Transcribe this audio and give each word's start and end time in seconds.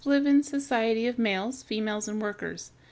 253) 0.03 0.17
live 0.27 0.35
in 0.35 0.41
societies 0.43 1.09
of 1.09 1.19
males, 1.19 1.61
females, 1.61 2.07
and 2.07 2.19
workers. 2.19 2.71